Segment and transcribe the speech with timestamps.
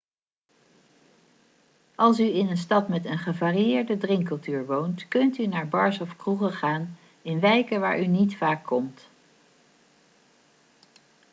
[1.95, 6.15] als u in een stad met een gevarieerde drinkcultuur woont kunt u naar bars of
[6.15, 9.07] kroegen gaan in wijken waar u niet vaak komt